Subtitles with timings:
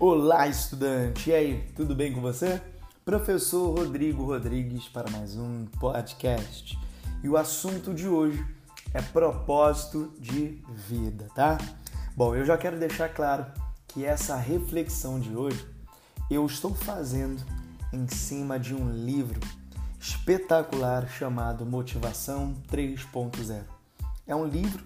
[0.00, 1.30] Olá, estudante!
[1.30, 2.62] E aí, tudo bem com você?
[3.04, 6.78] Professor Rodrigo Rodrigues para mais um podcast.
[7.20, 8.46] E o assunto de hoje
[8.94, 11.58] é propósito de vida, tá?
[12.16, 13.44] Bom, eu já quero deixar claro
[13.88, 15.66] que essa reflexão de hoje
[16.30, 17.42] eu estou fazendo
[17.92, 19.40] em cima de um livro
[19.98, 23.64] espetacular chamado Motivação 3.0.
[24.28, 24.84] É um livro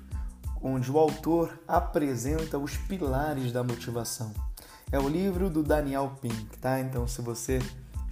[0.63, 4.33] onde o autor apresenta os pilares da motivação
[4.93, 6.79] é o livro do Daniel Pink, tá?
[6.79, 7.59] Então, se você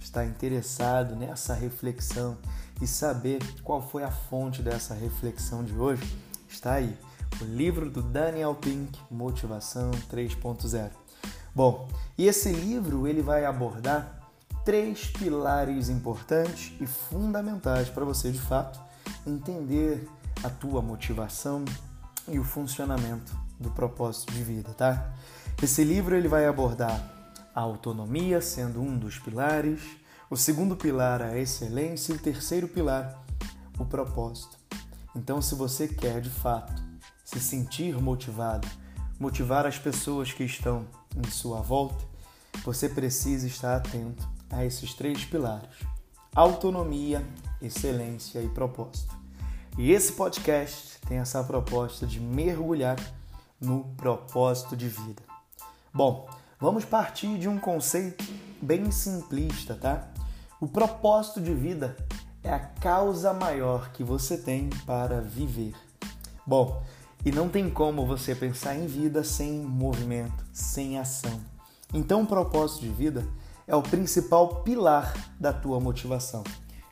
[0.01, 2.35] está interessado nessa reflexão
[2.81, 6.03] e saber qual foi a fonte dessa reflexão de hoje,
[6.49, 6.97] está aí.
[7.39, 10.89] O livro do Daniel Pink, Motivação 3.0.
[11.53, 14.19] Bom, e esse livro ele vai abordar
[14.65, 18.79] três pilares importantes e fundamentais para você de fato
[19.25, 20.09] entender
[20.43, 21.63] a tua motivação
[22.27, 25.13] e o funcionamento do propósito de vida, tá?
[25.61, 26.99] Esse livro ele vai abordar
[27.53, 29.79] a autonomia, sendo um dos pilares,
[30.27, 33.23] o segundo pilar a excelência e o terceiro pilar
[33.77, 34.57] o propósito.
[35.15, 36.81] Então, se você quer de fato
[37.23, 38.67] se sentir motivado,
[39.19, 42.03] motivar as pessoas que estão em sua volta,
[42.65, 45.77] você precisa estar atento a esses três pilares:
[46.33, 47.23] autonomia,
[47.61, 49.15] excelência e propósito.
[49.77, 52.97] E esse podcast tem essa proposta de mergulhar
[53.59, 55.30] no propósito de vida.
[55.93, 56.25] Bom,
[56.57, 58.23] vamos partir de um conceito
[58.61, 60.07] bem simplista, tá?
[60.61, 61.97] O propósito de vida
[62.41, 65.73] é a causa maior que você tem para viver.
[66.47, 66.81] Bom,
[67.25, 71.41] e não tem como você pensar em vida sem movimento, sem ação.
[71.93, 73.27] Então, o propósito de vida
[73.67, 76.41] é o principal pilar da tua motivação.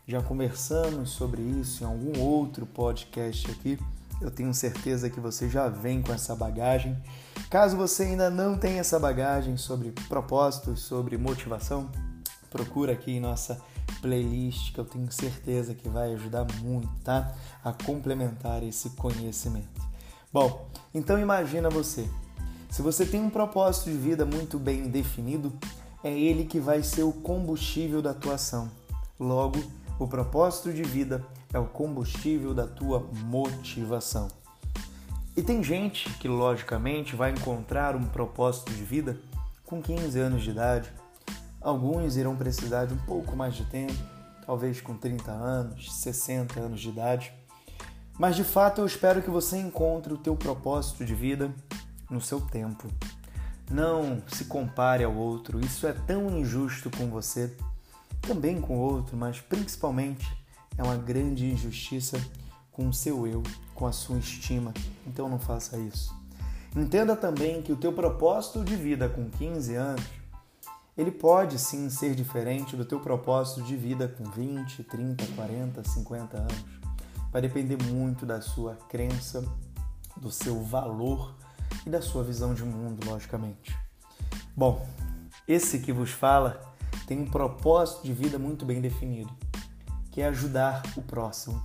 [0.06, 3.80] Já conversamos sobre isso em algum outro podcast aqui
[4.22, 6.98] eu tenho certeza que você já vem com essa bagagem.
[7.50, 11.90] Caso você ainda não tenha essa bagagem sobre propósitos, sobre motivação,
[12.50, 13.62] procura aqui em nossa
[14.02, 17.34] playlist que eu tenho certeza que vai ajudar muito, tá?
[17.63, 19.81] A complementar esse conhecimento.
[20.31, 22.08] Bom, então imagina você.
[22.69, 25.52] Se você tem um propósito de vida muito bem definido,
[26.03, 28.69] é ele que vai ser o combustível da tua ação.
[29.19, 29.59] Logo,
[29.97, 34.27] o propósito de vida é o combustível da tua motivação.
[35.35, 39.17] E tem gente que, logicamente, vai encontrar um propósito de vida
[39.65, 40.91] com 15 anos de idade.
[41.61, 43.93] Alguns irão precisar de um pouco mais de tempo,
[44.45, 47.31] talvez com 30 anos, 60 anos de idade.
[48.17, 51.53] Mas de fato eu espero que você encontre o teu propósito de vida
[52.09, 52.87] no seu tempo.
[53.71, 57.55] Não se compare ao outro, isso é tão injusto com você,
[58.19, 60.27] também com o outro, mas principalmente
[60.79, 62.17] é uma grande injustiça
[62.72, 63.44] com o seu eu,
[63.75, 64.73] com a sua estima.
[65.06, 66.16] Então não faça isso.
[66.73, 70.06] Entenda também que o teu propósito de vida com 15 anos,
[70.97, 76.38] ele pode sim ser diferente do teu propósito de vida com 20, 30, 40, 50
[76.38, 76.66] anos.
[77.29, 79.44] Vai depender muito da sua crença,
[80.16, 81.35] do seu valor
[81.85, 83.78] e da sua visão de mundo, logicamente.
[84.56, 84.88] Bom,
[85.46, 86.61] esse que vos fala
[87.06, 89.48] tem um propósito de vida muito bem definido
[90.19, 91.63] que é ajudar o próximo.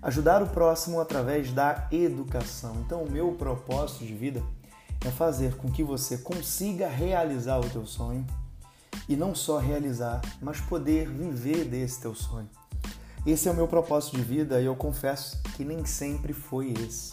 [0.00, 2.76] Ajudar o próximo através da educação.
[2.80, 4.42] Então, o meu propósito de vida
[5.04, 8.26] é fazer com que você consiga realizar o teu sonho
[9.06, 12.48] e não só realizar, mas poder viver desse teu sonho.
[13.26, 17.12] Esse é o meu propósito de vida e eu confesso que nem sempre foi esse.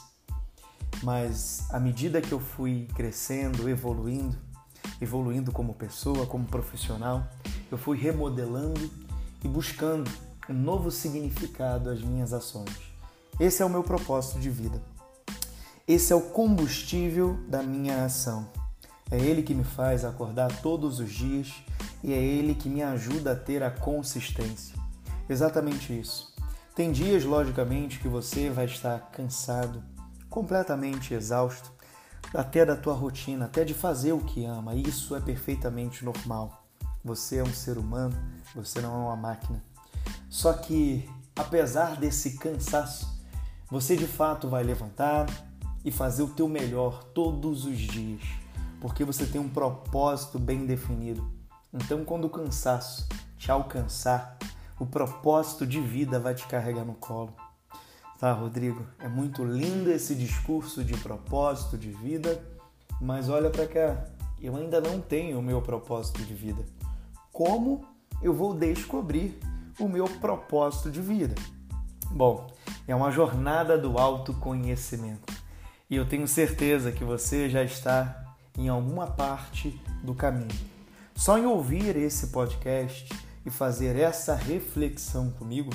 [1.04, 4.38] Mas à medida que eu fui crescendo, evoluindo,
[5.02, 7.28] evoluindo como pessoa, como profissional,
[7.70, 8.90] eu fui remodelando
[9.44, 10.10] e buscando
[10.52, 12.76] novo significado às minhas ações.
[13.40, 14.82] Esse é o meu propósito de vida.
[15.88, 18.48] Esse é o combustível da minha ação.
[19.10, 21.54] É ele que me faz acordar todos os dias
[22.04, 24.76] e é ele que me ajuda a ter a consistência.
[25.28, 26.34] Exatamente isso.
[26.76, 29.84] Tem dias, logicamente, que você vai estar cansado,
[30.30, 31.72] completamente exausto,
[32.34, 34.74] até da tua rotina, até de fazer o que ama.
[34.76, 36.64] Isso é perfeitamente normal.
[37.04, 38.16] Você é um ser humano,
[38.56, 39.62] você não é uma máquina.
[40.32, 43.22] Só que, apesar desse cansaço,
[43.70, 45.28] você de fato vai levantar
[45.84, 48.22] e fazer o teu melhor todos os dias,
[48.80, 51.30] porque você tem um propósito bem definido.
[51.74, 54.38] Então, quando o cansaço te alcançar,
[54.80, 57.36] o propósito de vida vai te carregar no colo.
[58.18, 58.88] Tá, Rodrigo?
[59.00, 62.42] É muito lindo esse discurso de propósito de vida,
[63.02, 64.06] mas olha para cá,
[64.40, 66.64] eu ainda não tenho o meu propósito de vida.
[67.34, 67.86] Como
[68.22, 69.38] eu vou descobrir
[69.80, 71.36] o meu propósito de vida?
[72.10, 72.52] Bom,
[72.88, 75.34] é uma jornada do autoconhecimento.
[75.90, 80.50] E eu tenho certeza que você já está em alguma parte do caminho.
[81.16, 83.10] Só em ouvir esse podcast
[83.46, 85.72] e fazer essa reflexão comigo,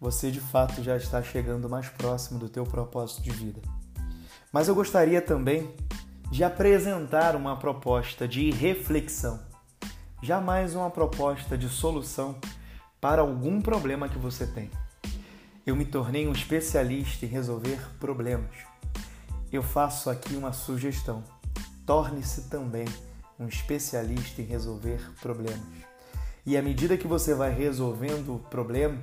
[0.00, 3.60] você de fato já está chegando mais próximo do teu propósito de vida.
[4.52, 5.74] Mas eu gostaria também
[6.30, 9.40] de apresentar uma proposta de reflexão,
[10.22, 12.36] jamais uma proposta de solução
[13.00, 14.70] para algum problema que você tem.
[15.66, 18.56] Eu me tornei um especialista em resolver problemas.
[19.52, 21.22] Eu faço aqui uma sugestão.
[21.86, 22.86] Torne-se também
[23.38, 25.88] um especialista em resolver problemas.
[26.44, 29.00] E à medida que você vai resolvendo problemas,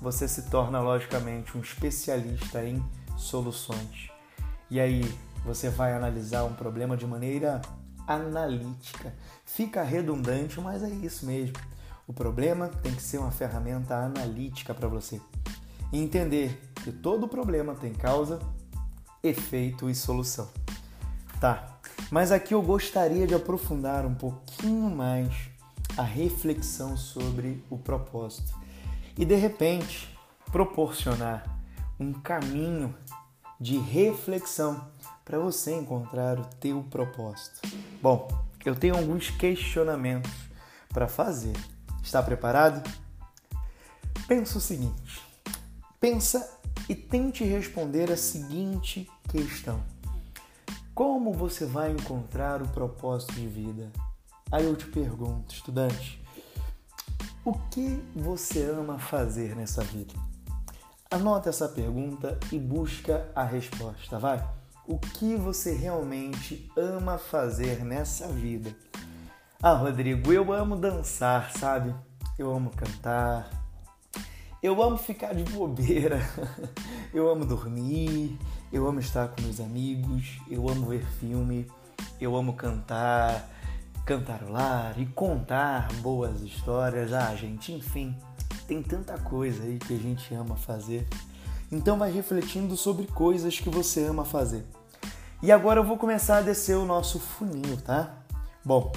[0.00, 2.84] você se torna logicamente um especialista em
[3.16, 4.10] soluções.
[4.70, 5.02] E aí
[5.44, 7.62] você vai analisar um problema de maneira
[8.06, 9.14] analítica.
[9.44, 11.56] Fica redundante, mas é isso mesmo.
[12.10, 15.20] O problema tem que ser uma ferramenta analítica para você.
[15.92, 18.40] E entender que todo problema tem causa,
[19.22, 20.48] efeito e solução.
[21.40, 21.78] Tá,
[22.10, 25.32] mas aqui eu gostaria de aprofundar um pouquinho mais
[25.96, 28.58] a reflexão sobre o propósito
[29.16, 30.12] e de repente
[30.50, 31.44] proporcionar
[31.96, 32.92] um caminho
[33.60, 34.84] de reflexão
[35.24, 37.60] para você encontrar o teu propósito.
[38.02, 38.26] Bom,
[38.64, 40.32] eu tenho alguns questionamentos
[40.92, 41.54] para fazer.
[42.02, 42.82] Está preparado?
[44.26, 45.22] Pensa o seguinte:
[45.98, 46.58] pensa
[46.88, 49.82] e tente responder a seguinte questão:
[50.94, 53.90] Como você vai encontrar o propósito de vida?
[54.50, 56.20] Aí eu te pergunto, estudante,
[57.44, 60.12] o que você ama fazer nessa vida?
[61.08, 64.44] Anota essa pergunta e busca a resposta, vai.
[64.86, 68.74] O que você realmente ama fazer nessa vida?
[69.62, 71.94] Ah, Rodrigo, eu amo dançar, sabe?
[72.38, 73.50] Eu amo cantar.
[74.62, 76.18] Eu amo ficar de bobeira.
[77.12, 78.38] Eu amo dormir.
[78.72, 80.38] Eu amo estar com meus amigos.
[80.50, 81.70] Eu amo ver filme.
[82.18, 83.50] Eu amo cantar,
[84.06, 87.12] cantarolar e contar boas histórias.
[87.12, 88.16] Ah, gente, enfim,
[88.66, 91.06] tem tanta coisa aí que a gente ama fazer.
[91.70, 94.66] Então vai refletindo sobre coisas que você ama fazer.
[95.42, 98.14] E agora eu vou começar a descer o nosso funil, tá?
[98.64, 98.90] Bom,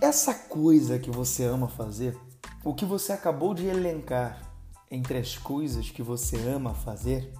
[0.00, 2.16] essa coisa que você ama fazer,
[2.64, 4.40] o que você acabou de elencar
[4.90, 7.32] entre as coisas que você ama fazer,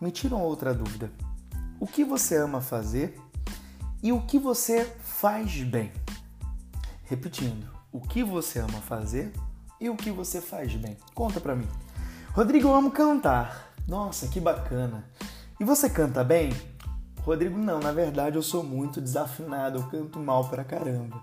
[0.00, 1.10] me tira uma outra dúvida.
[1.80, 3.18] O que você ama fazer
[4.02, 5.90] e o que você faz bem?
[7.04, 9.32] Repetindo, o que você ama fazer
[9.80, 10.96] e o que você faz bem?
[11.14, 11.68] Conta pra mim.
[12.32, 13.72] Rodrigo, eu amo cantar.
[13.86, 15.04] Nossa, que bacana.
[15.58, 16.52] E você canta bem?
[17.22, 21.22] Rodrigo, não, na verdade eu sou muito desafinado, eu canto mal pra caramba.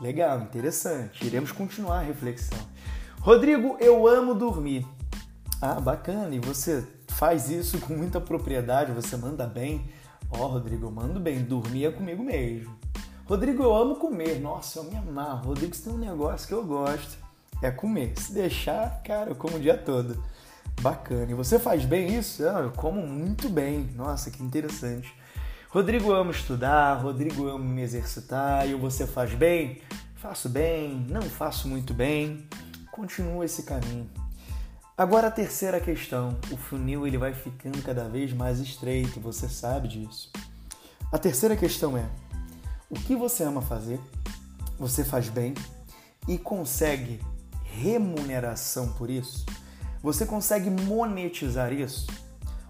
[0.00, 1.26] Legal, interessante.
[1.26, 2.58] Iremos continuar a reflexão.
[3.20, 4.86] Rodrigo, eu amo dormir.
[5.60, 6.34] Ah, bacana.
[6.34, 9.90] E você faz isso com muita propriedade, você manda bem.
[10.30, 11.42] Ó, oh, Rodrigo, eu mando bem.
[11.42, 12.76] Dormir é comigo mesmo.
[13.24, 14.38] Rodrigo, eu amo comer.
[14.38, 15.48] Nossa, eu me amarro.
[15.48, 17.16] Rodrigo, você tem um negócio que eu gosto.
[17.62, 18.12] É comer.
[18.18, 20.22] Se deixar, cara, eu como o dia todo.
[20.82, 21.30] Bacana.
[21.30, 22.46] E você faz bem isso?
[22.46, 23.88] Ah, eu como muito bem.
[23.96, 25.10] Nossa, que interessante.
[25.76, 29.82] Rodrigo, amo estudar, Rodrigo, amo me exercitar, e você faz bem?
[30.14, 32.48] Faço bem, não faço muito bem.
[32.90, 34.08] Continua esse caminho.
[34.96, 39.88] Agora a terceira questão, o funil ele vai ficando cada vez mais estreito, você sabe
[39.88, 40.32] disso.
[41.12, 42.06] A terceira questão é:
[42.88, 44.00] o que você ama fazer?
[44.78, 45.52] Você faz bem
[46.26, 47.20] e consegue
[47.64, 49.44] remuneração por isso?
[50.02, 52.06] Você consegue monetizar isso?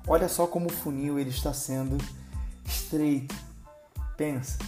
[0.08, 1.98] Olha só como o funil ele está sendo
[2.66, 3.34] estreito.
[4.16, 4.58] Pensa,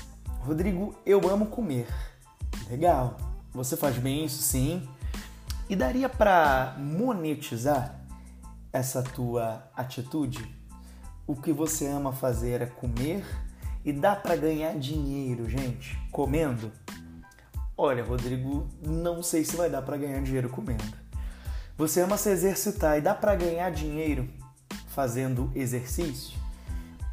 [0.41, 1.89] Rodrigo, eu amo comer.
[2.71, 3.17] Legal.
[3.53, 4.89] Você faz bem isso, sim.
[5.69, 7.99] E daria para monetizar
[8.73, 10.57] essa tua atitude?
[11.27, 13.25] O que você ama fazer é comer
[13.85, 16.73] e dá para ganhar dinheiro, gente, comendo?
[17.77, 20.97] Olha, Rodrigo, não sei se vai dar para ganhar dinheiro comendo.
[21.77, 24.29] Você ama se exercitar e dá para ganhar dinheiro
[24.89, 26.37] fazendo exercício?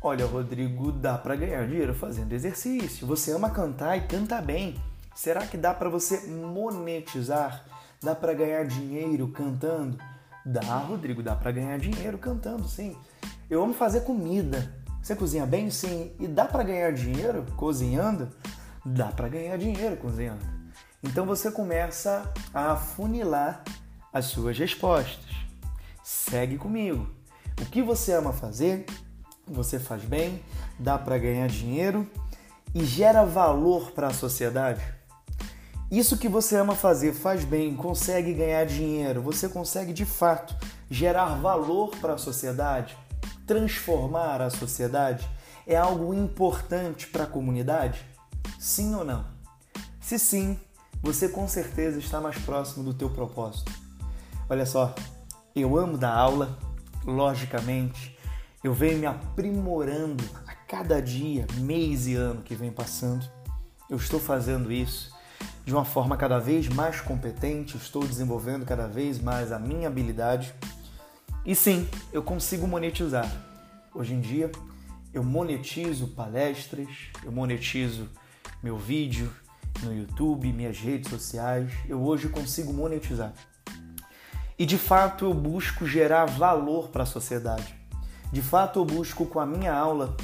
[0.08, 3.08] Olha, Rodrigo, dá para ganhar dinheiro fazendo exercício.
[3.08, 4.80] Você ama cantar e canta bem.
[5.16, 7.66] Será que dá para você monetizar?
[8.04, 9.98] Dá para ganhar dinheiro cantando?
[10.46, 12.96] Dá, Rodrigo, dá para ganhar dinheiro cantando, sim.
[13.50, 14.72] Eu amo fazer comida.
[15.02, 15.72] Você cozinha bem?
[15.72, 16.12] Sim.
[16.20, 18.30] E dá para ganhar dinheiro cozinhando?
[18.86, 20.46] Dá para ganhar dinheiro cozinhando.
[21.02, 23.64] Então você começa a afunilar
[24.14, 25.34] as suas respostas.
[26.04, 27.10] Segue comigo.
[27.60, 28.86] O que você ama fazer?
[29.48, 30.44] Você faz bem,
[30.80, 32.10] dá para ganhar dinheiro
[32.74, 34.82] e gera valor para a sociedade.
[35.90, 40.56] Isso que você ama fazer, faz bem, consegue ganhar dinheiro, você consegue de fato
[40.90, 42.98] gerar valor para a sociedade,
[43.46, 45.28] transformar a sociedade.
[45.68, 48.06] é algo importante para a comunidade?
[48.60, 49.26] Sim ou não?
[50.00, 50.60] Se sim,
[51.02, 53.72] você com certeza está mais próximo do teu propósito.
[54.48, 54.94] Olha só,
[55.56, 56.58] eu amo dar aula,
[57.04, 58.15] logicamente,
[58.66, 63.24] eu venho me aprimorando a cada dia, mês e ano que vem passando.
[63.88, 65.16] Eu estou fazendo isso
[65.64, 70.52] de uma forma cada vez mais competente, estou desenvolvendo cada vez mais a minha habilidade.
[71.46, 73.32] E sim, eu consigo monetizar.
[73.94, 74.52] Hoje em dia,
[75.14, 76.90] eu monetizo palestras,
[77.24, 78.10] eu monetizo
[78.64, 79.32] meu vídeo
[79.84, 81.72] no YouTube, minhas redes sociais.
[81.88, 83.32] Eu hoje consigo monetizar.
[84.58, 87.85] E de fato eu busco gerar valor para a sociedade.
[88.36, 90.18] De fato eu busco com a minha aula,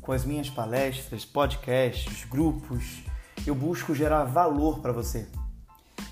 [0.00, 3.04] com as minhas palestras, podcasts, grupos,
[3.46, 5.28] eu busco gerar valor para você.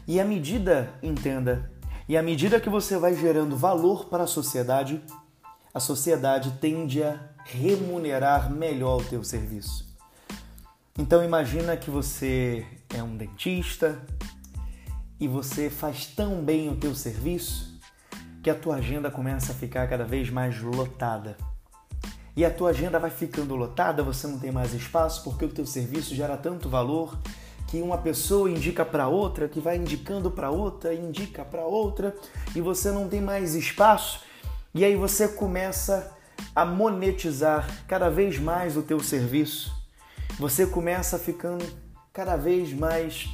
[0.06, 1.68] E à medida, entenda,
[2.08, 5.02] e à medida que você vai gerando valor para a sociedade,
[5.74, 9.92] a sociedade tende a remunerar melhor o teu serviço.
[10.96, 12.64] Então imagina que você
[12.94, 14.00] é um dentista
[15.18, 17.69] e você faz tão bem o teu serviço
[18.42, 21.36] que a tua agenda começa a ficar cada vez mais lotada.
[22.36, 25.66] E a tua agenda vai ficando lotada, você não tem mais espaço porque o teu
[25.66, 27.18] serviço gera tanto valor
[27.66, 32.16] que uma pessoa indica para outra, que vai indicando para outra, indica para outra,
[32.54, 34.22] e você não tem mais espaço.
[34.74, 36.12] E aí você começa
[36.54, 39.72] a monetizar cada vez mais o teu serviço.
[40.38, 41.64] Você começa ficando
[42.12, 43.28] cada vez mais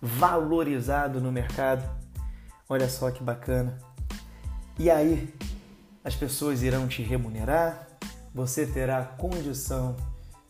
[0.00, 1.84] valorizado no mercado.
[2.68, 3.87] Olha só que bacana.
[4.78, 5.34] E aí
[6.04, 7.88] as pessoas irão te remunerar,
[8.32, 9.96] você terá condição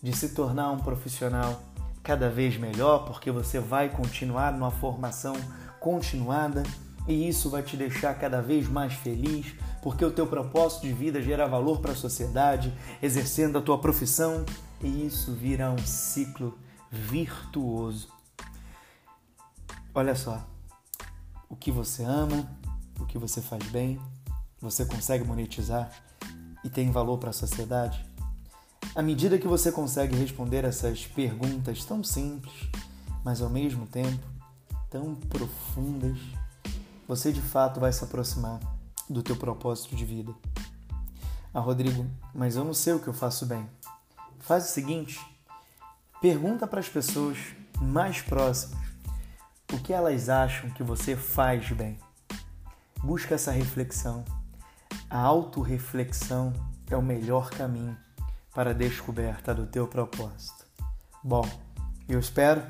[0.03, 1.63] de se tornar um profissional
[2.03, 5.35] cada vez melhor, porque você vai continuar numa formação
[5.81, 6.63] continuada
[7.09, 11.23] e isso vai te deixar cada vez mais feliz, porque o teu propósito de vida
[11.23, 14.45] gera valor para a sociedade, exercendo a tua profissão,
[14.83, 16.59] e isso vira um ciclo
[16.91, 18.09] virtuoso.
[19.95, 20.47] Olha só,
[21.49, 22.47] o que você ama,
[23.01, 23.99] o que você faz bem,
[24.61, 25.91] você consegue monetizar
[26.65, 28.05] e tem valor para a sociedade?
[28.95, 32.69] À medida que você consegue responder essas perguntas tão simples,
[33.25, 34.27] mas ao mesmo tempo
[34.91, 36.19] tão profundas,
[37.07, 38.59] você de fato vai se aproximar
[39.09, 40.35] do teu propósito de vida.
[41.53, 43.69] Ah, Rodrigo, mas eu não sei o que eu faço bem.
[44.41, 45.21] Faz o seguinte,
[46.21, 47.39] pergunta para as pessoas
[47.81, 48.79] mais próximas
[49.73, 51.99] o que elas acham que você faz bem.
[53.03, 54.25] Busca essa reflexão
[55.11, 56.53] a autorreflexão
[56.91, 57.97] é o melhor caminho
[58.55, 60.67] para a descoberta do teu propósito.
[61.23, 61.49] Bom,
[62.09, 62.63] eu espero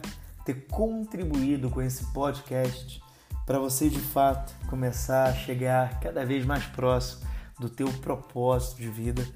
[0.45, 3.03] ter contribuído com esse podcast
[3.45, 7.27] para você de fato começar a chegar cada vez mais próximo
[7.59, 9.27] do teu propósito de vida.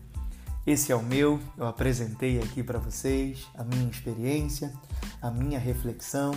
[0.65, 4.73] Esse é o meu, eu apresentei aqui para vocês a minha experiência,
[5.21, 6.33] a minha reflexão.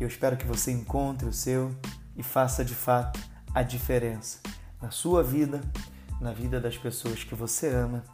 [0.00, 1.76] Eu espero que você encontre o seu
[2.16, 3.20] e faça de fato
[3.54, 4.51] a diferença
[4.82, 5.62] na sua vida,
[6.20, 8.04] na vida das pessoas que você ama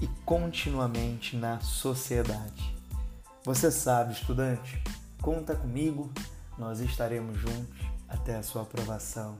[0.00, 2.76] e continuamente na sociedade.
[3.44, 4.82] Você sabe, estudante,
[5.22, 6.10] conta comigo,
[6.58, 9.38] nós estaremos juntos até a sua aprovação.